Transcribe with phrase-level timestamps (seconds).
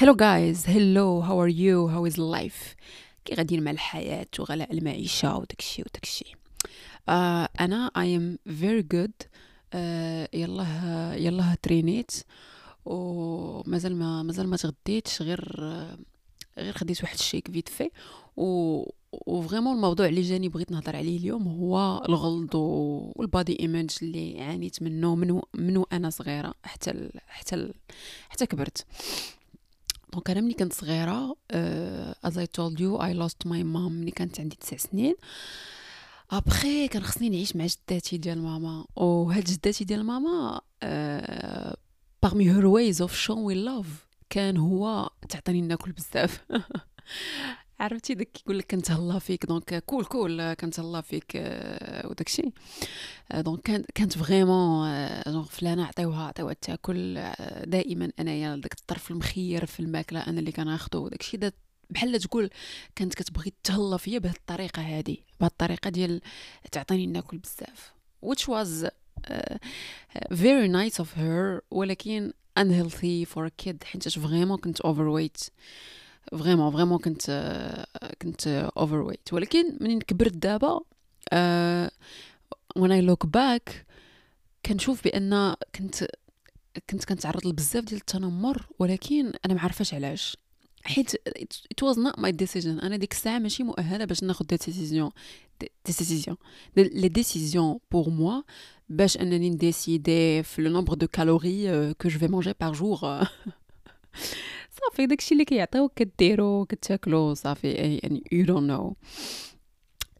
[0.00, 2.74] hello guys hello how are you how is life
[3.24, 6.24] كي غاديين مع الحياة وغلاء المعيشة وداكشي وداكشي.
[6.24, 7.10] uh,
[7.60, 9.12] أنا I am very good
[10.34, 12.12] يلاه يلاه ترينيت.
[12.84, 15.58] ومازال ما مازال ما تغديتش غير
[16.58, 17.90] غير خديت واحد ال shake vite fait.
[18.36, 18.82] و
[19.12, 24.42] و vraiment الموضوع اللي جاني بغيت نهضر عليه اليوم هو الغلظ وال body image اللي
[24.42, 27.74] عانيت منه من من وأنا صغيرة حتى ال حتى ال
[28.28, 28.86] حتى كبرت.
[30.12, 31.36] donc أنا ملي كنت صغيره
[32.24, 35.14] as I told you I lost my mom ملي كانت عندي تسع سنين.
[36.30, 38.86] ابخي كان خصني نعيش مع جداتي ديال ماما.
[38.96, 40.60] وهاد جداتي ديال ماما
[42.22, 46.40] parmi her ways of we love كان هو تعطيني ناكل بزاف.
[47.80, 52.52] عرفتي داك كيقول لك كنتهلا فيك donc كول كول كنتهلا فيك آه، وداكشي
[53.32, 54.88] آه، donc كانت كانت vraiment
[55.26, 60.52] genre فلانة عطيوها عطيوها تاكل آه، دائما أنايا داك الطرف المخير في الماكلة أنا اللي
[60.52, 61.54] كناخذو وداكشي دات
[61.90, 62.50] بحال تقول
[62.96, 66.20] كانت كتبغي تهلا فيا بهذه الطريقة هذه بهذه الطريقة ديال
[66.72, 67.92] تعطيني ناكل بزاف
[68.26, 68.84] which was
[69.30, 69.56] uh,
[70.30, 75.50] very nice of her ولكن unhealthy for a kid حيت vraiment كنت overweight.
[76.30, 77.30] vraiment vraiment كنت
[78.22, 80.80] كنت overweight ولكن منين كبرت دابا
[82.76, 83.86] وأنا look back
[84.66, 86.06] كنشوف بأن كنت
[86.90, 90.36] كنت كنتعرض لبزاف ديال التنمر ولكن أنا ما عارفاش علاش.
[90.84, 92.66] حيت it was not my decision.
[92.66, 95.10] أنا ديك الساعة ماشي مؤهلة باش ناخذ des décisions
[95.60, 96.36] des décisions
[96.76, 98.42] les décisions pour moi
[98.88, 103.28] باش أنني ن décider في le nombre de calories que je vais manger par jour
[104.70, 108.94] صافي داكشي اللي كيعطيوك كديرو كتاكلو صافي يعني you don't know.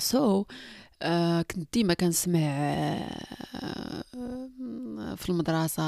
[0.03, 0.45] So
[1.05, 2.39] uh, كنت ديما كنسمع
[3.55, 4.21] uh,
[5.17, 5.83] في المدرسة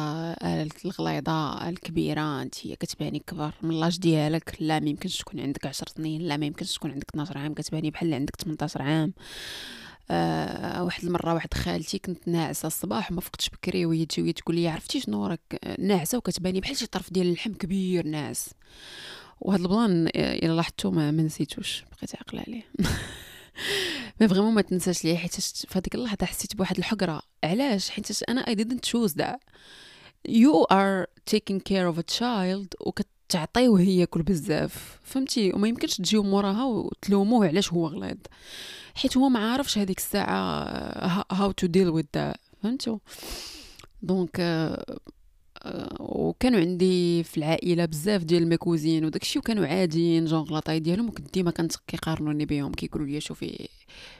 [0.85, 6.37] الغليظة الكبيرة انت كتباني كبر من لاج ديالك لا ما تكون عندك عشر سنين لا
[6.37, 9.15] ما تكون عندك 12 عام كتباني بحال عندك 18 عام.
[10.11, 14.57] آه واحد المرة واحد خالتي كنت ناعسة الصباح وما فقتش بكري وهي تجي وهي تقول
[14.57, 18.51] لي عرفتي شنو راك ناعسة وكتباني بحال شي طرف ديال اللحم كبير ناعس.
[19.41, 22.63] وهاد ال plan إلا لاحظتو ما, نسيتوش بقيت عاقلة عليه.
[24.21, 27.23] mais vraiment ما تنساش ليه حيت في هذيك اللحظة حسيت بواحد الحقرة.
[27.45, 29.39] علاش؟ حيت أنا I didn't choose that.
[30.29, 32.69] You are taking care of a child
[33.33, 34.99] وكتعطيوه ياكل بزاف.
[35.03, 38.17] فهمتي؟ وما يمكنش تجيو موراها وتلوموه علاش هو غليظ.
[38.95, 40.65] حيت هو ما عارفش هذيك الساعة
[41.33, 42.05] how to deal with
[42.63, 42.99] فهمتوا
[44.03, 44.41] donc
[46.01, 51.09] وكانوا عندي في العائلة بزاف ديال les cousins وداكشي وكانوا عاديين genre la taille ديالهم
[51.09, 53.69] وكنت ديما كنت كيقارنوني بهم كيقولوا لي شوفي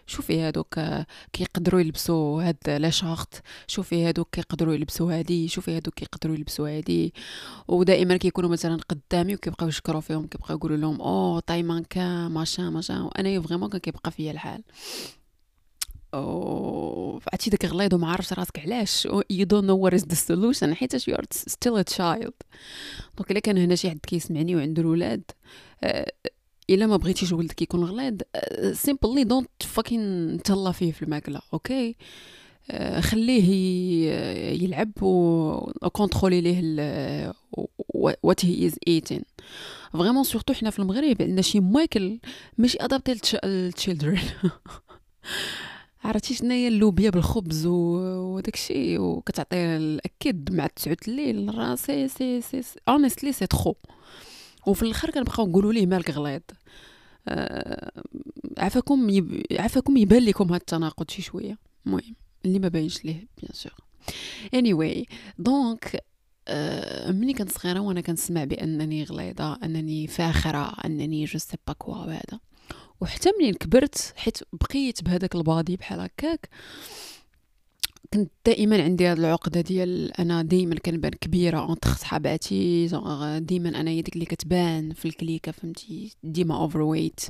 [0.07, 0.81] شوفي هادوك
[1.33, 7.15] كيقدروا يلبسوا هاد les shorts شوفي هادوك كيقدروا يلبسوا هادي شوفي هادوك كيقدروا يلبسوا هادي.
[7.69, 12.63] ودائما كيكونوا مثلا قدامي وكيبقاو يشكروا فيهم كيبقاو يقولوا لهم أو taille mannequin ما شاء
[12.63, 13.01] ما شاء.
[13.03, 14.63] وأنا vraiment كان كيبقى فيا الحال.
[17.33, 19.09] عرفتي داك غليظ وما عارفش راسك علاش.
[19.31, 22.33] you don't know what is the solution حيت you are still a child
[23.19, 25.23] donc إلا كان هنا شي حد كيسمعني وعنده الولاد
[25.85, 26.13] آه،
[26.71, 28.19] إلا ما بغيتيش ولدك يكون غليظ
[28.73, 31.97] simply don't fucking تهلا فيه في الماكلة okay
[32.71, 33.49] آه، خليه
[34.63, 37.33] يلعب و controlé ليه
[38.23, 39.23] what he is eating
[39.93, 42.21] vraiment surtout حنا في المغرب عندنا شي ماكل
[42.59, 44.19] ماشي fr:adapté لل children
[46.05, 52.41] عرفتي شنو هي اللوبيا بالخبز وداك الشيء وكتعطي الأكيد مع تسعود الليل راه c'est c'est
[52.41, 53.75] c'est honestly c'est trop
[54.67, 56.41] وفي الآخر كنبقاو نقولوا ليه مالك غليظ.
[57.29, 58.03] آه
[58.59, 59.43] عفاكم يب...
[59.53, 61.59] عفاكم يبان لكم هذا التناقض شي شوية.
[61.87, 62.15] المهم
[62.45, 63.75] اللي ما باينش ليه bien sûr
[64.57, 65.05] anyway
[65.39, 66.05] donc
[66.49, 71.97] آه ملي كنت صغيره وأنا كنسمع بأنني غليظة أنني فاخرة أنني je sais pas quoi
[71.97, 72.41] وهذا.
[73.03, 76.49] وحتى منين كبرت حيت بقيت بهذاك ال body بحال هكاك.
[78.15, 82.87] كنت دائما عندي هاد العقدة ديال أنا دائما كنبان كبيرة entre صحاباتي
[83.39, 87.21] ديما أنا هي ديك اللي كتبان في ال clique ة فهمتي؟ ديما overweight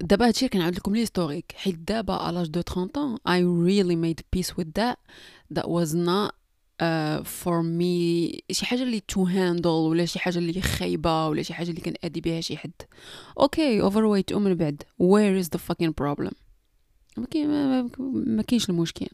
[0.00, 4.58] دابا هادشي كنعاود لكم l'historique حيت دابا على l'âge de 30 I really made peace
[4.58, 4.98] with that
[5.54, 6.39] that was not
[7.24, 11.54] for uh, mais شي حاجة اللي to handle ولا شي حاجة اللي خايبة ولا شي
[11.54, 12.72] حاجة اللي كنأدي بها شي حد.
[13.40, 14.82] okay overweight ومن بعد.
[14.98, 16.32] where is the fucking problem
[17.16, 19.06] ما كاينش المشكل.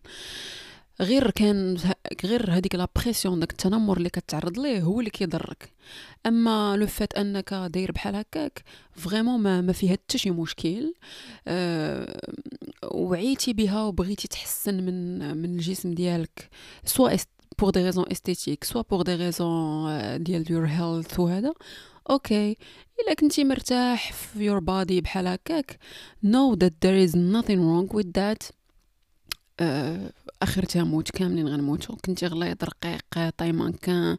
[1.00, 1.78] غير كان
[2.24, 5.72] غير هذيك la pression داك التنمر اللي كتعرض ليه هو اللي كيضرك.
[6.26, 10.94] أما لو فات أنك داير بحال هكاك vraiment ما, ما فيها حتى شي مشكل.
[11.48, 12.20] أه
[12.84, 16.50] وعيتي بها وبغيتي تحسن من من الجسم ديالك.
[16.84, 17.16] soit
[17.58, 21.52] pour des raisons esthétiques soit pour des raisons ديال your health وهذا
[22.10, 22.56] okay
[23.00, 25.78] إلا كنتي مرتاح في your body بحال هكاك
[26.24, 28.50] know that there is nothing wrong with that.
[29.62, 30.12] uh,
[30.42, 31.96] اخرتها موت كاملين غنموتو.
[31.96, 34.16] كنتي غليظ رقيق طايمان كان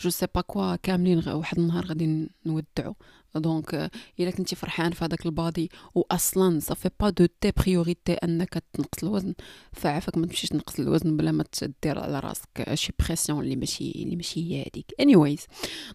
[0.00, 2.94] je sais pas quoi كاملين واحد النهار غادي نودعو.
[3.40, 8.62] donc إلا كنتي فرحان في هذاك ال body واصلا صافي pas de tes priorités أنك
[8.72, 9.34] تنقص الوزن.
[9.72, 14.16] فعافاك ما تمشيش تنقص الوزن بلا ما تدير على راسك شي pression اللي ماشي اللي
[14.16, 14.94] ماشي هي هذيك.
[15.00, 15.46] anyways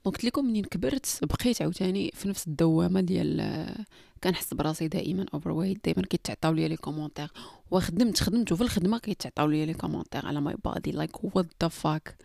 [0.06, 3.68] donc قلت لكم منين كبرت بقيت عاوتاني في نفس الدوامة ديال
[4.24, 7.32] كنحس براسي دائما overweight دائما كيتعطاو لي les commentaires
[7.72, 12.18] وخدمت خدمت وفي الخدمة كيتعطاو لي les commentaires على my body like what the fuck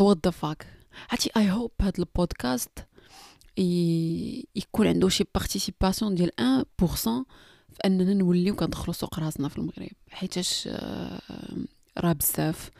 [0.00, 0.66] what the fuck
[1.10, 2.70] عرفتي I hope هاد البودكاست
[4.56, 6.84] يكون عنده شي participation ديال 1%
[7.72, 11.20] في أننا نوليو كندخلو سوق راسنا في المغرب حيتاش آه،
[11.98, 12.70] راه بزاف.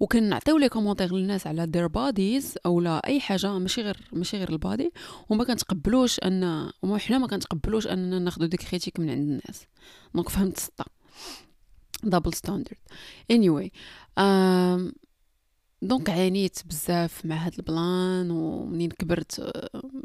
[0.00, 4.48] وكنعطيو les commentaires للناس على their bodies أو لا أي حاجة ماشي غير ماشي غير
[4.48, 4.92] ال body.
[5.28, 9.66] وما كنتقبلوش أن وما حنا ما كنتقبلوش أننا ناخذ ديك critique من عند الناس.
[10.14, 10.84] donc فهمت السطا
[12.02, 12.76] double standard
[13.32, 13.68] anyway
[15.82, 19.52] donc عانيت بزاف مع هاد ال plan ومنين كبرت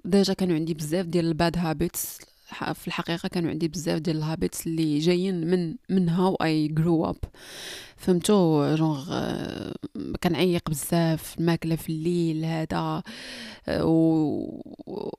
[0.06, 2.19] déjà كانوا عندي بزاف ديال ال bad habits
[2.54, 7.06] في الحقيقة كانوا عندي بزاف ديال ال habits اللي جايين من من how I grew
[7.06, 7.18] up
[7.98, 9.06] فهمتو؟ جونغ
[10.24, 11.36] كنعيق بزاف.
[11.40, 13.04] الماكلة في الليل هذا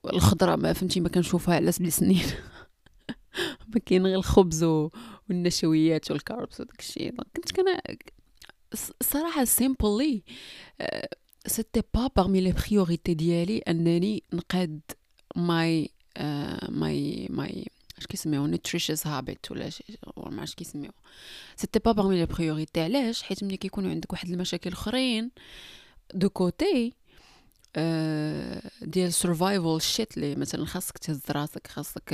[0.03, 2.25] والخضرة ما فهمتي ما كنشوفها على سبع سنين.
[3.73, 4.63] ما كاين غير الخبز
[5.29, 7.81] والنشويات والكاربس وداك الشيء كنت كنا
[9.03, 10.23] صراحة سيمبلي
[11.47, 14.81] سيتي با بارمي لي بريوريتي ديالي أنني نقاد
[15.35, 15.89] ماي
[16.69, 17.65] ماي ماي
[17.97, 19.69] اش كيسميو nutritious habit ولا
[20.17, 20.91] ما عرفتش كيسميو
[21.55, 25.31] c'était pas parmi les priorités علاش؟ حيت ملي كيكونوا عندك واحد المشاكل أخرين
[26.13, 26.93] de côté
[28.81, 32.11] ديال survival shit لي مثلا خاصك تهز راسك خاصك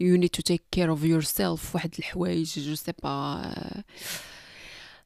[0.00, 3.52] you need to take care of yourself واحد الحوايج je sais pas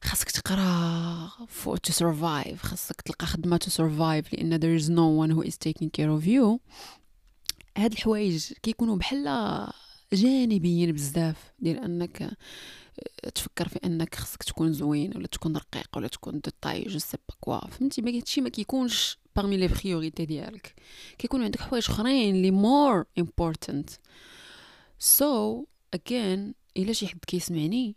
[0.03, 5.35] خاصك تقرا for to survive خاصك تلقى خدمة to survive لأن there is no one
[5.35, 6.59] who is taking care of you.
[7.77, 9.67] هاد الحوايج كيكونوا بحال
[10.13, 16.07] جانبيين بزاف ديال أنك آه، تفكر في أنك خاصك تكون زوين ولا تكون رقيق ولا
[16.07, 20.25] تكون de taille je sais pas quoi فهمتي؟ ما هادشي ما كيكونش parmi les priorités
[20.25, 20.75] ديالك.
[21.17, 23.89] كيكون عندك حوايج أخرين اللي more important
[24.99, 27.95] so again إلا شي حد كيسمعني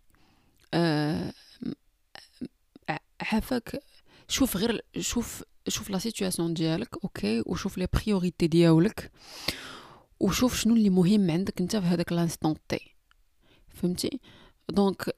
[0.74, 1.32] آه
[3.22, 3.82] عافاك
[4.28, 9.12] شوف غير شوف شوف la situation ديالك okay وشوف les priorités ديالك
[10.20, 12.94] وشوف شنو اللي مهم عندك انت في هذاك l'instant t
[13.68, 14.20] فهمتي؟
[14.68, 15.16] donc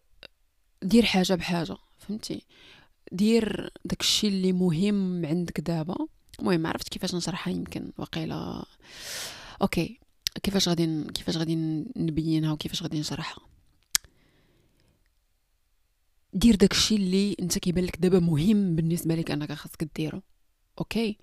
[0.82, 2.46] دير حاجة بحاجة فهمتي؟
[3.12, 5.96] دير داكشي اللي مهم عندك دابا.
[6.40, 8.64] المهم عرفت كيفاش نشرحها يمكن وقيلا
[9.62, 10.00] okay
[10.42, 11.56] كيفاش غادي كيفاش غادي
[11.96, 13.53] نبينها وكيفاش غادي نشرحها.
[16.34, 20.22] دير داكشي اللي انت كيبان لك دابا مهم بالنسبة لك انك خاصك ديرو.
[20.78, 21.18] okay؟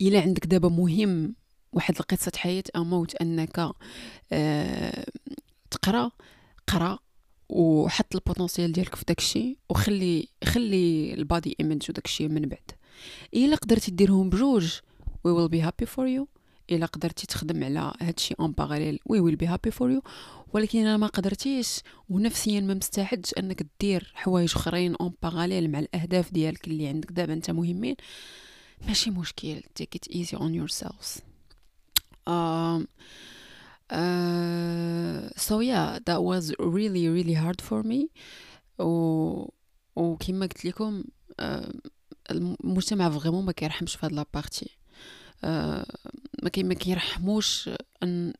[0.00, 1.34] إلا عندك دابا مهم
[1.72, 3.70] واحد القصة حياة أو موت أنك
[4.32, 5.06] آه
[5.70, 6.10] تقرأ
[6.66, 6.98] قرأ
[7.48, 12.70] وحط ال potentiel ديالك في داكشي وخلي خلي ال body image وداكشي من بعد.
[13.34, 14.78] إلا قدرتي ديرهم بجوج
[15.26, 16.33] we will be happy for you.
[16.70, 20.02] إلا قدرتي تخدم على هادشي en parallèle we will be happy for you
[20.52, 26.32] ولكن أنا ما قدرتيش ونفسيا ما مستعدش أنك دير حوايج أخرين en parallèle مع الأهداف
[26.32, 27.96] ديالك اللي عندك دابا أنت مهمين.
[28.86, 29.60] ماشي مشكل.
[29.80, 31.20] Take it easy on yourselves.
[32.26, 32.88] um,
[33.90, 38.08] uh, so yeah that was really really hard for me.
[38.78, 39.48] و
[39.96, 41.04] وكما قلت لكم
[41.42, 41.74] uh,
[42.30, 44.78] المجتمع vraiment ما كيرحمش في هاد la partie
[45.44, 45.86] آه،
[46.44, 47.70] ما كي ما كيرحموش
[48.02, 48.32] ان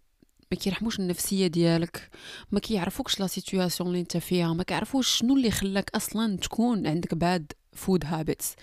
[0.52, 2.10] ما كيرحموش النفسية ديالك.
[2.52, 4.52] ما كيعرفوكش la situation اللي أنت فيها.
[4.52, 8.56] ما كيعرفوش شنو اللي خلاك أصلا تكون عندك bad food habits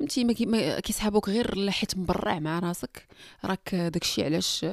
[0.00, 3.06] فهمتي؟ ما, كي ما كيسحبوك غير حيت مبرع مع راسك.
[3.44, 4.66] راك داكشي علاش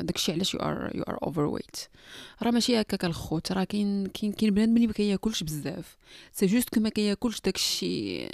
[0.00, 1.76] داكشي علاش you are you are overweight
[2.42, 5.96] راه ماشي هكاك الخوت راه كاين كاين كاين بنادم اللي ما كياكلش بزاف.
[6.32, 8.26] c'est juste que ما كياكلش داكشي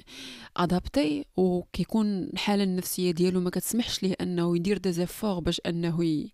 [0.56, 6.26] adapté وكيكون الحاله النفسية ديالو ما كتسمحش ليه أنه يدير des efforts باش أنه.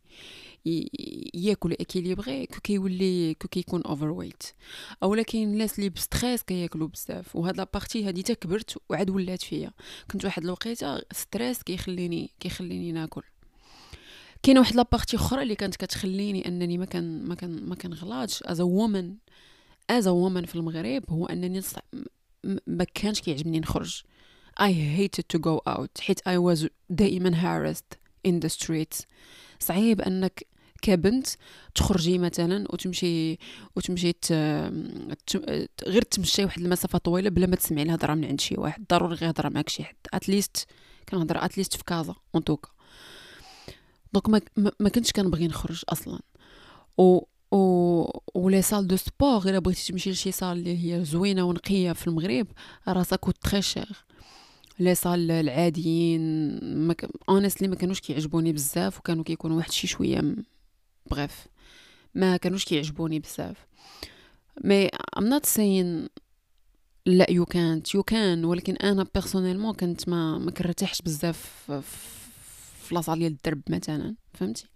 [1.34, 4.42] ياكل équilibré que كيولي que كيكون overweight
[5.02, 9.10] أولا كاين الناس اللي ب stress كياكلوا بزاف وهاد la partie هادي تا كبرت وعاد
[9.10, 9.70] ولات فيا.
[10.10, 13.22] كنت واحد الوقيتة stress كيخليني كيخليني ناكل.
[14.42, 18.42] كاينة واحد la partie أخرى اللي كانت كتخليني أنني ما كان ما كان ما كنغلطش
[18.42, 19.14] as a woman
[19.90, 21.60] as a woman في المغرب هو أنني
[22.66, 24.02] ما كانش كيعجبني نخرج.
[24.60, 27.96] I hated to go out حيت I was دائما harassed
[28.28, 29.06] in the streets.
[29.58, 30.51] صعيب أنك
[30.82, 31.26] كبنت
[31.74, 33.38] تخرجي مثلا وتمشي
[33.76, 34.32] وتمشي ت...
[35.86, 38.84] غير تمشي واحد المسافة طويلة بلا ما تسمعي الهضرة من عند شي واحد.
[38.90, 39.96] ضروري غير يهضر معاك شي حد.
[40.14, 40.66] at least
[41.08, 42.68] كنهضر at least في كازا en tout cas
[44.12, 44.40] donc ما,
[44.80, 46.20] ما كنتش كنبغي نخرج أصلا.
[46.98, 47.20] و
[47.52, 51.92] و و les salles de sport غير بغيتي تمشي لشي salle اللي هي زوينة ونقية
[51.92, 52.46] في المغرب
[52.88, 54.04] راه ça coûte très cher
[54.78, 56.20] les salles العاديين
[56.86, 57.08] ما ك...
[57.28, 60.34] honestly ما كانوش كيعجبوني بزاف وكانوا كيكونوا واحد شي شوية
[61.12, 61.46] bref
[62.14, 63.56] ما كانوش كيعجبوني بزاف.
[64.64, 64.86] مي
[65.18, 66.08] ام نوت سين
[67.06, 71.70] لا يو كانت يو كان ولكن أنا personnellement كنت ما ما كنرتاحش بزاف
[72.82, 74.66] في la salle ديال الدرب مثلا فهمتي؟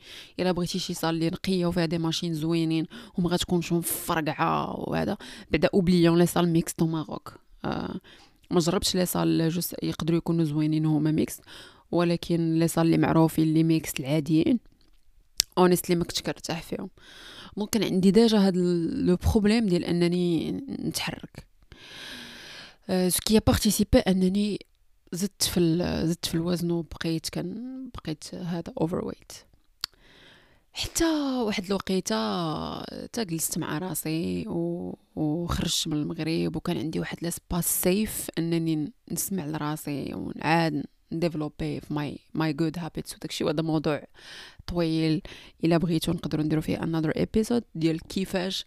[0.40, 2.86] إلا بغيتي شي salle اللي نقية وفيها des machines زوينين
[3.18, 5.16] وما غتكونش مفرقعة وهذا
[5.50, 7.38] بعدا oublions les salles mixtes du Maroc.
[7.64, 8.00] آه
[8.50, 11.40] ما جربتش les salles يقدروا يكونوا زوينين هما mixtes
[11.90, 14.58] ولكن les salles اللي معروفين اللي mixtes العاديين.
[15.58, 16.90] honestly ما كنتش كنرتاح فيهم.
[17.56, 21.46] donc كان عندي déjà هاد le problème ديال أنني نتحرك.
[23.08, 24.66] ce qui participait أنني
[25.12, 29.32] زدت في زدت في الوزن وبقيت كان بقيت هذا overweight
[30.72, 31.04] حتى
[31.46, 32.16] واحد الوقيتة
[33.06, 34.94] تا جلست مع راسي و...
[35.16, 41.94] وخرجت من المغرب وكان عندي واحد l'espace safe أنني نسمع لراسي ونعاد ن développer في
[41.94, 44.02] my my good habits وداكشي وهذا موضوع
[44.66, 45.22] طويل
[45.64, 48.64] إلا بغيتو نقدروا نديرو فيه another episode ديال كيفاش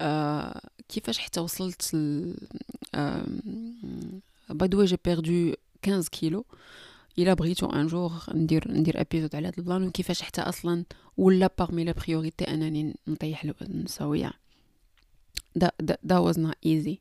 [0.00, 2.34] آه كيفاش حتى وصلت ل
[4.50, 5.54] by the way j'ai perdu
[5.86, 6.44] 15 كيلو.
[7.18, 10.84] إلا بغيتو un jour ندير ندير épisode على هذا ال plan وكيفاش حتى أصلا
[11.16, 13.46] ولا parmi les priorités أنني نطيح
[13.86, 14.32] so yeah
[15.56, 15.70] that
[16.02, 17.00] that was not easy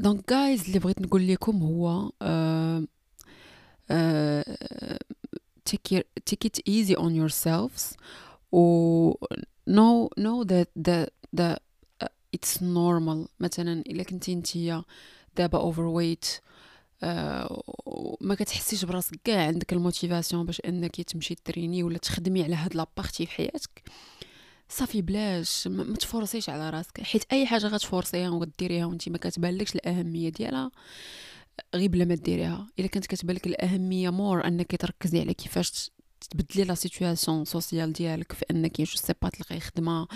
[0.00, 2.84] donc guys اللي بغيت نقول لكم هو uh,
[3.90, 4.96] uh,
[5.72, 7.96] take, take it easy on yourselves
[8.52, 9.12] و
[9.70, 11.56] know know that the the
[12.04, 13.28] uh, it's normal.
[13.40, 14.84] مثلا إلا كنتي نتيا
[15.36, 16.40] دابا overweight
[17.02, 17.62] آه
[18.20, 22.74] ما كتحسيش براسك كاع عندك ال motivation باش أنك تمشي تريني ولا تخدمي على هاد
[22.76, 23.82] la partie في حياتك.
[24.68, 27.00] صافي بلاش ما تفرصيش على راسك.
[27.00, 30.70] حيت أي حاجة غتفرصيها وغديريها وانت ما كتبانلكش الأهمية ديالها.
[31.74, 32.68] غير بلا ما ديريها.
[32.78, 35.90] إلا كانت كتبان لك الأهمية مور أنك تركزي على كيفاش
[36.30, 40.08] تبدلي la situation sociale ديالك في أنك je sais pas تلقاي خدمة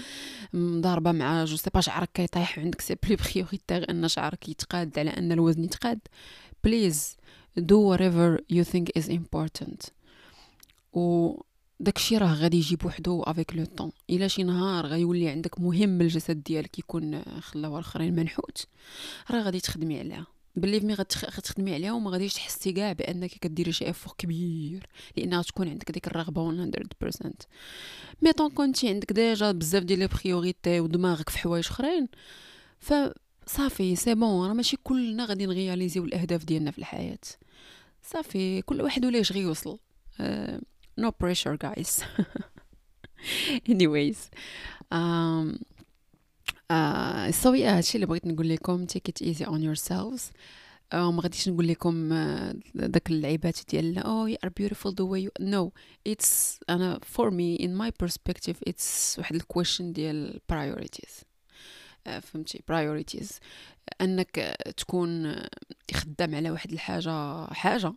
[0.53, 5.11] مضاربة مع je sais pas شعرك كيطيح عندك c'est plus prioritaire أن شعرك يتقاد على
[5.11, 5.99] أن الوزن يتقاد.
[6.65, 7.17] please
[7.61, 9.91] do whatever you think is important.
[10.93, 11.35] و
[11.81, 16.43] داكشي راه غادي يجي بوحدو avec le temps إلا شي نهار غيولي عندك مهم الجسد
[16.43, 18.67] ديالك يكون خلاو الآخرين منحوت
[19.31, 20.34] راه غادي تخدمي عليها.
[20.57, 25.69] believe me غتخدمي عليها وما غاديش تحسي كاع بأنك كديري شي effort كبير لأنها تكون
[25.69, 27.31] عندك ديك الرغبة 100%
[28.23, 32.09] mais tant كنتي عندك déjà بزاف ديال les priorités ودماغك في حوايج أخرين
[32.79, 32.93] ف
[33.47, 37.19] صافي c'est bon راه ماشي كلنا غادي نغياليزيو الأهداف ديالنا في الحياة.
[38.03, 39.79] صافي كل واحد وليش غيوصل
[41.23, 42.03] pressure guys.
[43.73, 44.31] Anyways
[44.93, 45.14] um, uh,
[47.31, 50.23] so yeah هادشي اللي بغيت نقول لكم take it easy on yourselves.
[50.95, 55.27] uh, ما غاديش نقول لكم uh, داك اللعيبات ديال oh you are beautiful the way
[55.29, 55.71] you no
[56.09, 61.25] it's أنا for me in my perspective it's واحد ال question ديال priorities.
[62.21, 63.33] فهمتي؟ Priorities.
[64.01, 65.37] أنك تكون
[65.95, 67.93] خدام على واحد الحاجة حاجة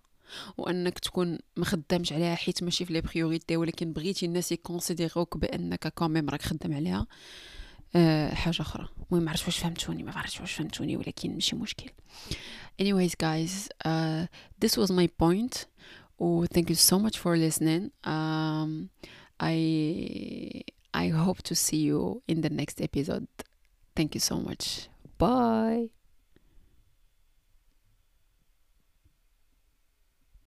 [0.57, 5.24] وأنك تكون ما خدامش عليها حيت ماشي في les priorités ولكن بغيتي الناس ي considérer
[5.24, 7.07] وك بأنك quand même راك خدام عليها.
[7.95, 8.87] أه حاجة أخرى.
[9.12, 11.90] المهم عرفت واش فهمتوني ما عرفتش واش فهمتوني ولكن ماشي مشكل
[12.82, 14.26] anyways guys uh,
[14.64, 15.66] this was my point
[16.20, 18.90] oh thank you so much for listening um,
[19.40, 20.62] I
[20.94, 23.28] I hope to see you in the next episode
[23.96, 24.64] thank you so much
[25.18, 25.88] bye